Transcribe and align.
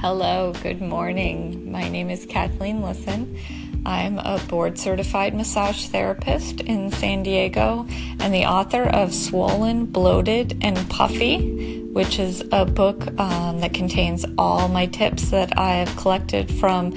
Hello, 0.00 0.52
good 0.62 0.82
morning. 0.82 1.72
My 1.72 1.88
name 1.88 2.10
is 2.10 2.26
Kathleen 2.26 2.82
Lisson. 2.82 3.38
I'm 3.86 4.18
a 4.18 4.38
board 4.48 4.78
certified 4.78 5.34
massage 5.34 5.86
therapist 5.86 6.60
in 6.60 6.90
San 6.92 7.22
Diego 7.22 7.86
and 8.20 8.34
the 8.34 8.44
author 8.44 8.82
of 8.82 9.14
Swollen, 9.14 9.86
Bloated, 9.86 10.58
and 10.60 10.88
Puffy, 10.90 11.82
which 11.84 12.18
is 12.18 12.44
a 12.52 12.66
book 12.66 13.18
um, 13.18 13.60
that 13.60 13.72
contains 13.72 14.26
all 14.36 14.68
my 14.68 14.86
tips 14.86 15.30
that 15.30 15.58
I 15.58 15.76
have 15.76 15.96
collected 15.96 16.52
from 16.52 16.92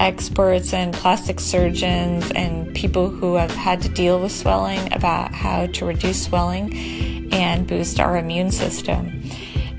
experts 0.00 0.72
and 0.72 0.94
plastic 0.94 1.40
surgeons 1.40 2.30
and 2.34 2.74
people 2.74 3.10
who 3.10 3.34
have 3.34 3.50
had 3.50 3.82
to 3.82 3.88
deal 3.90 4.20
with 4.20 4.32
swelling 4.32 4.92
about 4.92 5.34
how 5.34 5.66
to 5.66 5.84
reduce 5.84 6.24
swelling 6.24 7.32
and 7.32 7.66
boost 7.66 8.00
our 8.00 8.16
immune 8.16 8.50
system. 8.50 9.22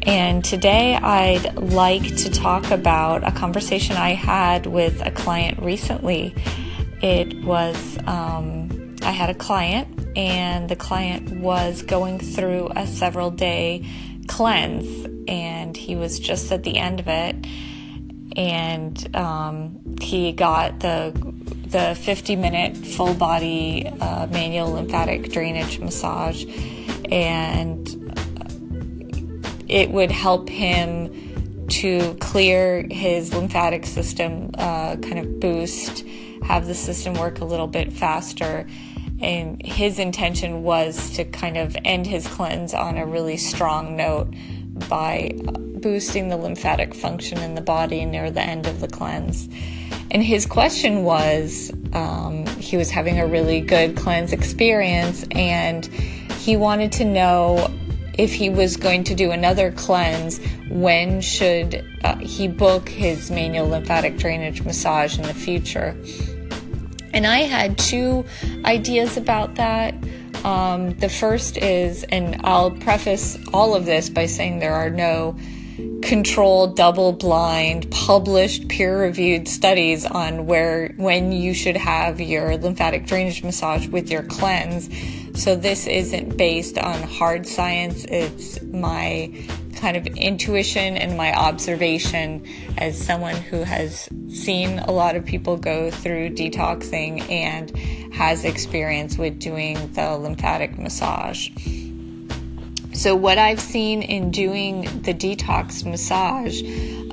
And 0.08 0.42
today 0.42 0.96
I'd 0.96 1.56
like 1.58 2.16
to 2.16 2.30
talk 2.30 2.72
about 2.72 3.28
a 3.28 3.32
conversation 3.34 3.98
I 3.98 4.12
had 4.14 4.66
with 4.66 5.06
a 5.06 5.12
client 5.12 5.62
recently. 5.62 6.34
It 7.02 7.44
was, 7.44 7.98
um, 8.08 8.96
I 9.02 9.12
had 9.12 9.30
a 9.30 9.34
client, 9.34 10.16
and 10.16 10.70
the 10.70 10.78
client 10.78 11.42
was 11.42 11.82
going 11.82 12.20
through 12.20 12.72
a 12.74 12.88
several 12.88 13.32
day 13.32 13.86
cleanse, 14.28 14.88
and 15.28 15.76
he 15.76 15.98
was 15.98 16.20
just 16.20 16.54
at 16.54 16.64
the 16.64 16.78
end 16.78 17.02
of 17.02 17.10
it. 17.10 17.46
And 18.38 19.14
um, 19.14 19.98
he 20.00 20.32
got 20.32 20.80
the 20.80 21.12
the 21.68 21.96
50 21.96 22.38
minute 22.38 22.78
full 22.78 23.14
body 23.14 23.86
uh, 24.00 24.28
manual 24.28 24.72
lymphatic 24.72 25.34
drainage 25.34 25.80
massage 25.80 26.46
and 27.12 28.07
it 29.68 29.92
would 29.92 30.12
help 30.12 30.50
him 30.50 31.68
to 31.70 32.16
clear 32.16 32.86
his 32.90 33.34
lymphatic 33.34 33.86
system, 33.86 34.52
uh, 34.58 34.96
kind 34.98 35.20
of 35.20 35.40
boost, 35.40 36.06
have 36.44 36.66
the 36.66 36.76
system 36.76 37.14
work 37.16 37.42
a 37.42 37.46
little 37.46 37.68
bit 37.68 37.92
faster. 37.92 38.66
And 39.20 39.62
his 39.66 40.00
intention 40.00 40.64
was 40.64 41.12
to 41.16 41.26
kind 41.26 41.58
of 41.58 41.76
end 41.84 42.08
his 42.08 42.28
cleanse 42.28 42.74
on 42.74 42.98
a 42.98 43.06
really 43.06 43.38
strong 43.38 43.98
note 43.98 44.34
by 44.88 45.34
boosting 45.82 46.30
the 46.30 46.38
lymphatic 46.38 46.94
function 46.94 47.40
in 47.40 47.56
the 47.56 47.62
body 47.62 48.06
near 48.06 48.32
the 48.32 48.42
end 48.42 48.68
of 48.68 48.80
the 48.80 48.88
cleanse. 48.88 49.50
And 50.12 50.24
his 50.24 50.46
question 50.46 51.04
was 51.04 51.72
um, 51.94 52.46
he 52.46 52.78
was 52.78 52.90
having 52.90 53.20
a 53.20 53.28
really 53.28 53.60
good 53.60 53.98
cleanse 53.98 54.32
experience 54.32 55.26
and 55.32 55.86
he 55.86 56.56
wanted 56.56 56.92
to 56.94 57.06
know 57.06 57.72
if 58.18 58.34
he 58.34 58.50
was 58.50 58.78
going 58.78 59.04
to 59.06 59.16
do 59.16 59.32
another 59.32 59.72
cleanse, 59.72 60.40
when 60.70 61.22
should 61.22 61.86
uh, 62.04 62.18
he 62.18 62.48
book 62.48 62.90
his 62.90 63.30
manual 63.32 63.68
lymphatic 63.68 64.18
drainage 64.18 64.64
massage 64.64 65.18
in 65.18 65.24
the 65.24 65.34
future? 65.34 65.96
And 67.14 67.26
I 67.26 67.40
had 67.40 67.78
two 67.78 68.26
ideas 68.66 69.18
about 69.18 69.56
that. 69.56 69.96
Um, 70.44 70.92
the 71.00 71.10
first 71.10 71.58
is, 71.58 72.04
and 72.06 72.40
I'll 72.44 72.72
preface 72.72 73.38
all 73.54 73.76
of 73.76 73.86
this 73.86 74.10
by 74.10 74.26
saying 74.26 74.60
there 74.60 74.76
are 74.76 74.90
no 74.90 75.36
controlled, 76.02 76.76
double 76.76 77.14
blind, 77.14 77.90
published, 77.92 78.68
peer 78.68 79.02
reviewed 79.02 79.48
studies 79.48 80.06
on 80.06 80.46
where, 80.46 80.94
when 80.98 81.32
you 81.32 81.54
should 81.54 81.78
have 81.78 82.20
your 82.22 82.58
lymphatic 82.58 83.06
drainage 83.06 83.44
massage 83.44 83.88
with 83.88 84.10
your 84.10 84.24
cleanse. 84.24 84.90
So 85.42 85.56
this 85.56 85.88
isn't 85.88 86.38
based 86.38 86.78
on 86.78 87.04
hard 87.04 87.46
science. 87.48 88.06
It's 88.06 88.62
my 88.64 89.32
kind 89.76 89.96
of 89.96 90.08
intuition 90.08 90.98
and 90.98 91.16
my 91.16 91.34
observation 91.34 92.44
as 92.78 92.98
someone 92.98 93.36
who 93.36 93.64
has 93.64 94.10
seen 94.30 94.80
a 94.80 94.92
lot 94.92 95.16
of 95.16 95.26
people 95.26 95.58
go 95.58 95.92
through 95.92 96.32
detoxing 96.32 97.30
and 97.30 97.76
has 98.14 98.44
experience 98.44 99.18
with 99.18 99.40
doing 99.40 99.92
the 99.94 100.18
lymphatic 100.18 100.78
massage. 100.80 101.50
So, 102.98 103.16
what 103.16 103.38
I've 103.38 103.60
seen 103.60 104.02
in 104.02 104.32
doing 104.32 104.82
the 105.04 105.14
detox 105.14 105.86
massage, 105.86 106.64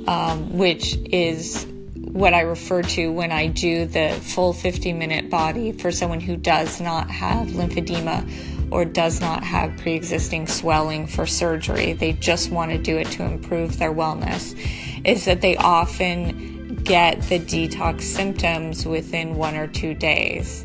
um, 0.08 0.56
which 0.56 0.96
is 1.12 1.66
what 1.94 2.32
I 2.32 2.40
refer 2.40 2.80
to 2.80 3.12
when 3.12 3.30
I 3.30 3.48
do 3.48 3.84
the 3.84 4.18
full 4.22 4.54
50 4.54 4.94
minute 4.94 5.28
body 5.28 5.72
for 5.72 5.92
someone 5.92 6.20
who 6.20 6.38
does 6.38 6.80
not 6.80 7.10
have 7.10 7.48
lymphedema 7.48 8.72
or 8.72 8.86
does 8.86 9.20
not 9.20 9.44
have 9.44 9.76
pre 9.76 9.92
existing 9.92 10.46
swelling 10.46 11.06
for 11.06 11.26
surgery. 11.26 11.92
They 11.92 12.14
just 12.14 12.50
want 12.50 12.70
to 12.70 12.78
do 12.78 12.96
it 12.96 13.08
to 13.08 13.22
improve 13.22 13.78
their 13.78 13.92
wellness. 13.92 14.58
Is 15.04 15.26
that 15.26 15.42
they 15.42 15.54
often 15.58 16.76
get 16.76 17.20
the 17.24 17.38
detox 17.38 18.00
symptoms 18.00 18.86
within 18.86 19.34
one 19.34 19.54
or 19.54 19.66
two 19.66 19.92
days. 19.92 20.64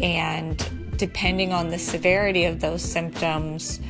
And 0.00 0.64
depending 0.98 1.52
on 1.52 1.70
the 1.70 1.80
severity 1.80 2.44
of 2.44 2.60
those 2.60 2.82
symptoms, 2.82 3.80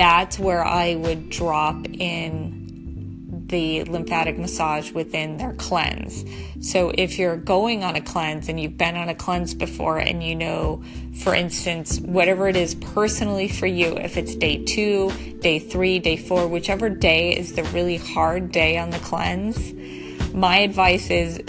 that's 0.00 0.38
where 0.38 0.64
I 0.64 0.94
would 0.94 1.28
drop 1.28 1.86
in 1.86 3.44
the 3.48 3.84
lymphatic 3.84 4.38
massage 4.38 4.92
within 4.92 5.36
their 5.36 5.52
cleanse. 5.52 6.24
So 6.66 6.90
if 6.96 7.18
you're 7.18 7.36
going 7.36 7.84
on 7.84 7.96
a 7.96 8.00
cleanse 8.00 8.48
and 8.48 8.58
you've 8.58 8.78
been 8.78 8.96
on 8.96 9.10
a 9.10 9.14
cleanse 9.14 9.52
before 9.52 9.98
and 9.98 10.22
you 10.22 10.34
know, 10.34 10.82
for 11.22 11.34
instance, 11.34 12.00
whatever 12.00 12.48
it 12.48 12.56
is 12.56 12.76
personally 12.76 13.48
for 13.48 13.66
you, 13.66 13.94
if 13.98 14.16
it's 14.16 14.34
day 14.34 14.64
two, 14.64 15.12
day 15.40 15.58
three, 15.58 15.98
day 15.98 16.16
four, 16.16 16.48
whichever 16.48 16.88
day 16.88 17.36
is 17.36 17.52
the 17.52 17.64
really 17.64 17.98
hard 17.98 18.50
day 18.50 18.78
on 18.78 18.88
the 18.88 18.98
cleanse, 19.00 19.74
my 20.32 20.60
advice 20.60 21.10
is 21.10 21.42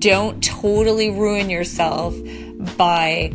don't 0.00 0.44
totally 0.44 1.10
ruin 1.10 1.48
yourself 1.48 2.14
by 2.76 3.32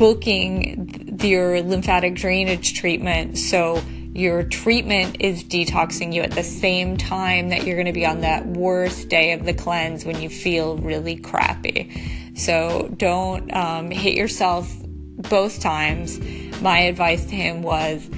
booking 0.00 0.99
your 1.24 1.62
lymphatic 1.62 2.14
drainage 2.14 2.74
treatment. 2.74 3.38
So 3.38 3.82
your 4.12 4.42
treatment 4.42 5.18
is 5.20 5.44
detoxing 5.44 6.12
you 6.12 6.22
at 6.22 6.32
the 6.32 6.42
same 6.42 6.96
time 6.96 7.50
that 7.50 7.64
you're 7.64 7.76
going 7.76 7.86
to 7.86 7.92
be 7.92 8.06
on 8.06 8.20
that 8.22 8.46
worst 8.46 9.08
day 9.08 9.32
of 9.32 9.44
the 9.44 9.54
cleanse 9.54 10.04
when 10.04 10.20
you 10.20 10.28
feel 10.28 10.76
really 10.78 11.16
crappy. 11.16 12.32
So 12.34 12.92
don't 12.96 13.52
um, 13.54 13.90
hit 13.90 14.16
yourself 14.16 14.68
both 14.84 15.60
times. 15.60 16.18
My 16.60 16.80
advice 16.80 17.24
to 17.26 17.34
him 17.34 17.62
was 17.62 18.08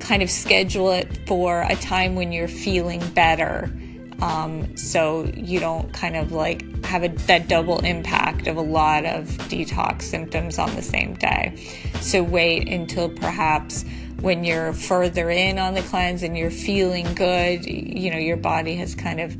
kind 0.00 0.22
of 0.22 0.30
schedule 0.30 0.90
it 0.90 1.26
for 1.26 1.62
a 1.62 1.76
time 1.76 2.14
when 2.14 2.32
you're 2.32 2.48
feeling 2.48 3.06
better. 3.10 3.72
Um, 4.20 4.76
so 4.76 5.24
you 5.34 5.60
don't 5.60 5.92
kind 5.92 6.16
of 6.16 6.32
like 6.32 6.77
have 6.88 7.04
a, 7.04 7.08
that 7.26 7.48
double 7.48 7.80
impact 7.80 8.46
of 8.46 8.56
a 8.56 8.62
lot 8.62 9.04
of 9.04 9.26
detox 9.48 10.02
symptoms 10.02 10.58
on 10.58 10.74
the 10.74 10.82
same 10.82 11.14
day. 11.14 11.54
So 12.00 12.22
wait 12.22 12.68
until 12.68 13.10
perhaps 13.10 13.84
when 14.20 14.42
you're 14.42 14.72
further 14.72 15.30
in 15.30 15.58
on 15.58 15.74
the 15.74 15.82
cleanse 15.82 16.22
and 16.22 16.36
you're 16.36 16.50
feeling 16.50 17.14
good, 17.14 17.64
you 17.66 18.10
know, 18.10 18.18
your 18.18 18.36
body 18.36 18.74
has 18.76 18.94
kind 18.94 19.20
of 19.20 19.36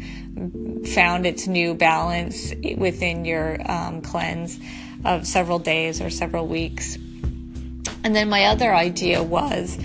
found 0.89 1.27
its 1.27 1.49
new 1.49 1.75
balance 1.75 2.53
within 2.77 3.25
your 3.25 3.59
um, 3.71 4.03
cleanse 4.03 4.61
of 5.05 5.27
several 5.27 5.59
days 5.59 6.01
or 6.01 6.11
several 6.11 6.47
weeks. 6.47 6.97
And 8.05 8.15
then 8.15 8.29
my 8.29 8.45
other 8.45 8.75
idea 8.75 9.23
was 9.23 9.79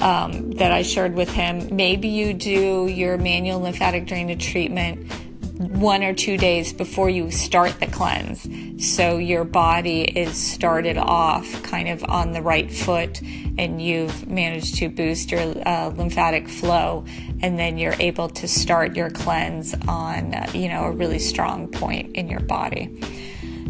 um, 0.00 0.50
that 0.52 0.72
I 0.72 0.82
shared 0.82 1.14
with 1.14 1.30
him 1.30 1.74
maybe 1.74 2.08
you 2.08 2.34
do 2.34 2.86
your 2.86 3.16
manual 3.16 3.60
lymphatic 3.60 4.06
drainage 4.06 4.46
treatment 4.46 5.10
one 5.58 6.02
or 6.02 6.12
two 6.12 6.36
days 6.36 6.72
before 6.72 7.08
you 7.08 7.30
start 7.30 7.80
the 7.80 7.86
cleanse. 7.86 8.46
So 8.84 9.16
your 9.16 9.44
body 9.44 10.02
is 10.02 10.36
started 10.36 10.98
off 10.98 11.62
kind 11.62 11.88
of 11.88 12.04
on 12.04 12.32
the 12.32 12.42
right 12.42 12.70
foot 12.70 13.22
and 13.58 13.80
you've 13.80 14.28
managed 14.28 14.76
to 14.76 14.88
boost 14.88 15.30
your 15.30 15.40
uh, 15.66 15.88
lymphatic 15.88 16.48
flow 16.48 17.04
and 17.42 17.58
then 17.58 17.78
you're 17.78 17.96
able 17.98 18.28
to 18.28 18.46
start 18.46 18.96
your 18.96 19.10
cleanse 19.10 19.74
on, 19.88 20.34
uh, 20.34 20.50
you 20.52 20.68
know, 20.68 20.84
a 20.84 20.90
really 20.90 21.18
strong 21.18 21.68
point 21.68 22.14
in 22.16 22.28
your 22.28 22.40
body. 22.40 22.90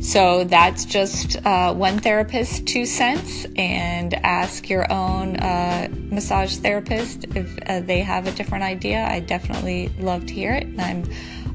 So 0.01 0.45
that's 0.45 0.85
just 0.85 1.37
uh, 1.47 1.73
one 1.73 1.99
therapist, 1.99 2.67
two 2.67 2.85
cents, 2.85 3.47
and 3.57 4.13
ask 4.15 4.69
your 4.69 4.91
own 4.93 5.37
uh, 5.37 5.89
massage 5.91 6.57
therapist 6.57 7.25
if 7.35 7.59
uh, 7.67 7.81
they 7.81 8.01
have 8.01 8.27
a 8.27 8.33
different 8.33 8.65
idea. 8.65 9.07
I 9.07 9.21
definitely 9.21 9.89
love 9.99 10.27
to 10.27 10.35
hear 10.35 10.53
it. 10.53 10.69
I'm 10.79 11.05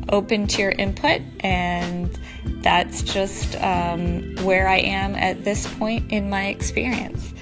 open 0.10 0.48
to 0.48 0.62
your 0.62 0.72
input, 0.72 1.22
and 1.42 2.18
that's 2.62 3.04
just 3.04 3.56
um, 3.62 4.36
where 4.44 4.68
I 4.68 4.78
am 4.78 5.16
at 5.16 5.44
this 5.44 5.72
point 5.76 6.12
in 6.12 6.30
my 6.30 6.48
experience. 6.48 7.34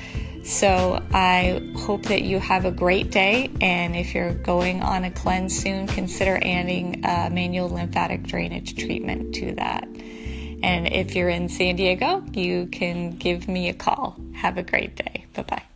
So 0.43 1.03
I 1.13 1.61
hope 1.75 2.03
that 2.03 2.23
you 2.23 2.39
have 2.39 2.65
a 2.65 2.71
great 2.71 3.11
day, 3.11 3.51
and 3.61 3.95
if 3.95 4.15
you're 4.15 4.33
going 4.33 4.81
on 4.81 5.03
a 5.03 5.11
cleanse 5.11 5.57
soon, 5.57 5.87
consider 5.87 6.37
adding 6.37 7.05
a 7.05 7.29
manual 7.29 7.69
lymphatic 7.69 8.23
drainage 8.23 8.75
treatment 8.75 9.35
to 9.35 9.53
that. 9.55 9.83
And 10.61 10.87
if 10.87 11.15
you're 11.15 11.29
in 11.29 11.49
San 11.49 11.75
Diego, 11.75 12.23
you 12.33 12.67
can 12.67 13.11
give 13.11 13.47
me 13.47 13.69
a 13.69 13.73
call. 13.73 14.19
Have 14.33 14.57
a 14.57 14.63
great 14.63 14.95
day. 14.95 15.25
Bye 15.33 15.43
bye. 15.43 15.68